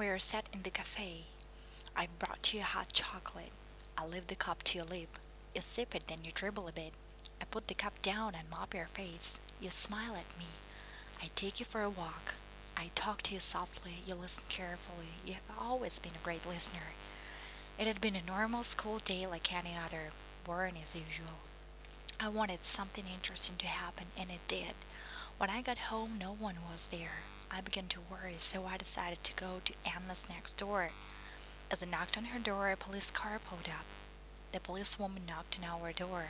We 0.00 0.08
are 0.08 0.18
sat 0.18 0.46
in 0.54 0.62
the 0.62 0.70
cafe. 0.70 1.24
I 1.94 2.08
brought 2.18 2.54
you 2.54 2.62
hot 2.62 2.90
chocolate. 2.90 3.52
I 3.98 4.06
lift 4.06 4.28
the 4.28 4.34
cup 4.34 4.62
to 4.62 4.78
your 4.78 4.86
lip. 4.86 5.18
You 5.54 5.60
sip 5.60 5.94
it, 5.94 6.04
then 6.08 6.24
you 6.24 6.32
dribble 6.32 6.68
a 6.68 6.72
bit. 6.72 6.94
I 7.38 7.44
put 7.44 7.68
the 7.68 7.74
cup 7.74 8.00
down 8.00 8.34
and 8.34 8.48
mop 8.48 8.72
your 8.72 8.86
face. 8.86 9.34
You 9.60 9.68
smile 9.68 10.14
at 10.14 10.38
me. 10.38 10.46
I 11.22 11.28
take 11.36 11.60
you 11.60 11.66
for 11.66 11.82
a 11.82 11.90
walk. 11.90 12.32
I 12.78 12.90
talk 12.94 13.20
to 13.24 13.34
you 13.34 13.40
softly. 13.40 13.96
You 14.06 14.14
listen 14.14 14.42
carefully. 14.48 15.20
You 15.26 15.34
have 15.34 15.58
always 15.60 15.98
been 15.98 16.14
a 16.14 16.24
great 16.24 16.48
listener. 16.48 16.94
It 17.78 17.86
had 17.86 18.00
been 18.00 18.16
a 18.16 18.22
normal 18.22 18.62
school 18.62 19.00
day 19.00 19.26
like 19.26 19.52
any 19.52 19.76
other, 19.76 20.12
boring 20.44 20.76
as 20.82 20.96
usual. 20.96 21.40
I 22.18 22.30
wanted 22.30 22.64
something 22.64 23.04
interesting 23.06 23.56
to 23.58 23.66
happen, 23.66 24.06
and 24.16 24.30
it 24.30 24.48
did. 24.48 24.72
When 25.36 25.50
I 25.50 25.60
got 25.60 25.92
home, 25.92 26.16
no 26.18 26.32
one 26.32 26.56
was 26.72 26.88
there. 26.90 27.20
I 27.52 27.60
began 27.62 27.88
to 27.88 28.00
worry, 28.10 28.36
so 28.38 28.64
I 28.64 28.76
decided 28.76 29.22
to 29.24 29.32
go 29.34 29.60
to 29.64 29.74
Anna's 29.84 30.20
next 30.28 30.56
door. 30.56 30.90
As 31.70 31.82
I 31.82 31.86
knocked 31.86 32.16
on 32.16 32.26
her 32.26 32.38
door, 32.38 32.70
a 32.70 32.76
police 32.76 33.10
car 33.10 33.38
pulled 33.38 33.68
up. 33.68 33.84
The 34.52 34.60
policewoman 34.60 35.24
knocked 35.26 35.58
on 35.58 35.82
our 35.82 35.92
door. 35.92 36.26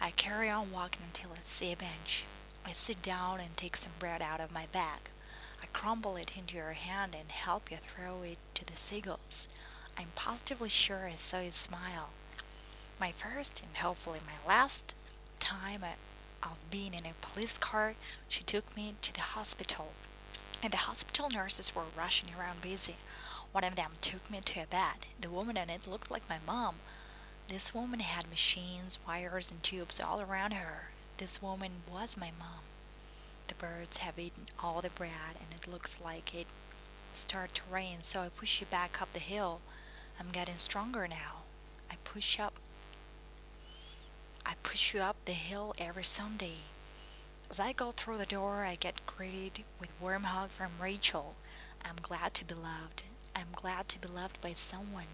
I 0.00 0.12
carry 0.12 0.48
on 0.48 0.70
walking 0.70 1.02
until 1.04 1.32
I 1.32 1.40
see 1.46 1.72
a 1.72 1.76
bench. 1.76 2.24
I 2.64 2.72
sit 2.72 3.02
down 3.02 3.40
and 3.40 3.56
take 3.56 3.76
some 3.76 3.92
bread 3.98 4.22
out 4.22 4.40
of 4.40 4.52
my 4.52 4.66
bag. 4.72 5.00
I 5.60 5.66
crumble 5.66 6.16
it 6.16 6.32
into 6.36 6.54
your 6.54 6.72
hand 6.72 7.16
and 7.18 7.30
help 7.30 7.70
you 7.70 7.78
throw 7.78 8.22
it 8.22 8.38
to 8.54 8.64
the 8.64 8.76
seagulls. 8.76 9.48
I'm 9.96 10.12
positively 10.14 10.68
sure 10.68 11.08
I 11.08 11.16
saw 11.16 11.40
you 11.40 11.50
smile. 11.50 12.10
My 13.00 13.12
first 13.12 13.60
and 13.60 13.76
hopefully 13.76 14.20
my 14.24 14.48
last 14.48 14.94
time 15.40 15.82
uh, 15.82 16.48
of 16.48 16.56
being 16.70 16.94
in 16.94 17.06
a 17.06 17.14
police 17.20 17.58
car, 17.58 17.94
she 18.28 18.44
took 18.44 18.76
me 18.76 18.94
to 19.02 19.12
the 19.12 19.20
hospital. 19.20 19.88
And 20.62 20.72
the 20.72 20.78
hospital 20.78 21.30
nurses 21.30 21.74
were 21.74 21.84
rushing 21.96 22.28
around 22.34 22.62
busy. 22.62 22.96
One 23.52 23.64
of 23.64 23.76
them 23.76 23.92
took 24.00 24.28
me 24.30 24.40
to 24.40 24.60
a 24.60 24.66
bed. 24.66 25.06
The 25.20 25.30
woman 25.30 25.56
in 25.56 25.70
it 25.70 25.86
looked 25.86 26.10
like 26.10 26.28
my 26.28 26.38
mom. 26.44 26.76
This 27.46 27.72
woman 27.72 28.00
had 28.00 28.28
machines, 28.28 28.98
wires, 29.06 29.50
and 29.50 29.62
tubes 29.62 30.00
all 30.00 30.20
around 30.20 30.52
her. 30.52 30.90
This 31.16 31.40
woman 31.40 31.82
was 31.90 32.16
my 32.16 32.32
mom. 32.38 32.60
The 33.46 33.54
birds 33.54 33.98
have 33.98 34.18
eaten 34.18 34.48
all 34.62 34.82
the 34.82 34.90
bread, 34.90 35.36
and 35.40 35.58
it 35.58 35.66
looks 35.66 35.98
like 36.04 36.34
it 36.34 36.46
start 37.14 37.54
to 37.54 37.62
rain, 37.70 37.98
so 38.02 38.20
I 38.20 38.28
push 38.28 38.60
you 38.60 38.66
back 38.66 39.00
up 39.00 39.12
the 39.12 39.18
hill. 39.18 39.60
I'm 40.20 40.30
getting 40.30 40.58
stronger 40.58 41.08
now. 41.08 41.44
I 41.90 41.96
push 42.04 42.38
up. 42.38 42.54
I 44.44 44.54
push 44.62 44.92
you 44.92 45.00
up 45.00 45.16
the 45.24 45.32
hill 45.32 45.74
every 45.78 46.04
Sunday. 46.04 46.58
As 47.50 47.58
I 47.58 47.72
go 47.72 47.92
through 47.92 48.18
the 48.18 48.26
door, 48.26 48.66
I 48.66 48.74
get 48.74 49.06
greeted 49.06 49.64
with 49.80 49.88
warm 50.02 50.24
hug 50.24 50.50
from 50.50 50.70
Rachel. 50.78 51.34
I'm 51.82 51.96
glad 52.02 52.34
to 52.34 52.44
be 52.44 52.54
loved. 52.54 53.04
I'm 53.34 53.48
glad 53.52 53.88
to 53.88 53.98
be 53.98 54.06
loved 54.06 54.38
by 54.42 54.52
someone. 54.52 55.06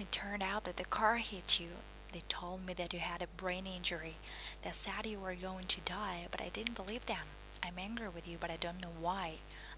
It 0.00 0.10
turned 0.10 0.42
out 0.42 0.64
that 0.64 0.78
the 0.78 0.84
car 0.84 1.18
hit 1.18 1.60
you. 1.60 1.68
They 2.12 2.24
told 2.28 2.66
me 2.66 2.74
that 2.74 2.92
you 2.92 2.98
had 2.98 3.22
a 3.22 3.28
brain 3.28 3.68
injury. 3.68 4.16
They 4.62 4.72
said 4.72 5.06
you 5.06 5.20
were 5.20 5.36
going 5.36 5.66
to 5.68 5.80
die, 5.82 6.26
but 6.32 6.40
I 6.40 6.48
didn't 6.48 6.74
believe 6.74 7.06
them. 7.06 7.26
I'm 7.62 7.78
angry 7.78 8.08
with 8.08 8.26
you, 8.26 8.36
but 8.40 8.50
I 8.50 8.56
don't 8.56 8.80
know 8.80 8.92
why. 9.00 9.34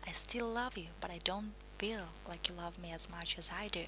I 0.07 0.13
still 0.13 0.49
love 0.49 0.79
you, 0.79 0.89
but 0.99 1.11
I 1.11 1.19
don't 1.25 1.53
feel 1.79 2.07
like 2.27 2.49
you 2.49 2.55
love 2.55 2.79
me 2.79 2.91
as 2.91 3.11
much 3.11 3.37
as 3.37 3.51
I 3.51 3.69
do. 3.69 3.85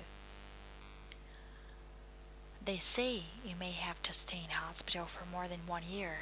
They 2.62 2.78
say 2.78 3.22
you 3.46 3.56
may 3.58 3.70
have 3.70 4.02
to 4.02 4.12
stay 4.12 4.42
in 4.44 4.50
hospital 4.50 5.06
for 5.06 5.24
more 5.24 5.48
than 5.48 5.66
one 5.66 5.84
year. 5.84 6.16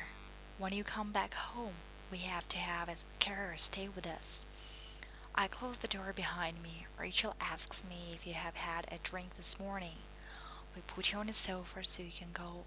When 0.60 0.74
you 0.74 0.84
come 0.84 1.10
back 1.10 1.32
home, 1.32 1.72
we 2.12 2.18
have 2.18 2.46
to 2.50 2.58
have 2.58 2.90
a 2.90 2.96
carer 3.18 3.54
stay 3.56 3.88
with 3.88 4.06
us. 4.06 4.44
I 5.34 5.48
close 5.48 5.78
the 5.78 5.88
door 5.88 6.12
behind 6.14 6.62
me. 6.62 6.84
Rachel 6.98 7.34
asks 7.40 7.82
me 7.88 8.12
if 8.12 8.26
you 8.26 8.34
have 8.34 8.54
had 8.56 8.86
a 8.92 8.98
drink 9.02 9.34
this 9.38 9.58
morning. 9.58 9.96
We 10.76 10.82
put 10.82 11.12
you 11.12 11.18
on 11.18 11.28
the 11.28 11.32
sofa 11.32 11.82
so 11.84 12.02
you 12.02 12.12
can 12.12 12.28
go 12.34 12.64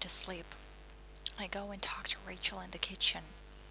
to 0.00 0.08
sleep. 0.10 0.44
I 1.38 1.46
go 1.46 1.70
and 1.70 1.80
talk 1.80 2.08
to 2.08 2.16
Rachel 2.28 2.60
in 2.60 2.70
the 2.72 2.76
kitchen. 2.76 3.22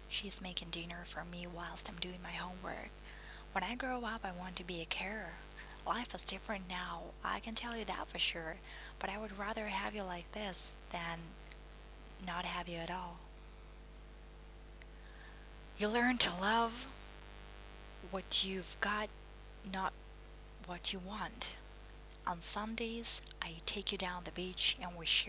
She's 0.08 0.40
making 0.40 0.70
dinner 0.70 1.04
for 1.08 1.22
me 1.24 1.46
whilst 1.46 1.88
I'm 1.88 2.00
doing 2.00 2.18
my 2.24 2.32
homework. 2.32 2.90
When 3.52 3.62
I 3.62 3.76
grow 3.76 4.04
up, 4.04 4.22
I 4.24 4.32
want 4.32 4.56
to 4.56 4.64
be 4.64 4.80
a 4.80 4.86
carer. 4.86 5.30
Life 5.86 6.12
is 6.12 6.22
different 6.22 6.68
now, 6.68 7.02
I 7.22 7.38
can 7.38 7.54
tell 7.54 7.76
you 7.76 7.84
that 7.84 8.08
for 8.08 8.18
sure, 8.18 8.56
but 8.98 9.10
I 9.10 9.18
would 9.18 9.38
rather 9.38 9.68
have 9.68 9.94
you 9.94 10.02
like 10.02 10.32
this 10.32 10.74
than 10.90 11.20
not 12.26 12.46
have 12.46 12.68
you 12.68 12.78
at 12.78 12.90
all. 12.90 13.20
You 15.76 15.88
learn 15.88 16.18
to 16.18 16.30
love 16.40 16.86
what 18.12 18.44
you've 18.44 18.76
got, 18.80 19.08
not 19.72 19.92
what 20.66 20.92
you 20.92 21.00
want. 21.00 21.56
On 22.28 22.40
Sundays, 22.40 23.20
I 23.42 23.54
take 23.66 23.90
you 23.90 23.98
down 23.98 24.22
the 24.24 24.30
beach 24.30 24.76
and 24.80 24.96
we 24.96 25.04
share. 25.04 25.22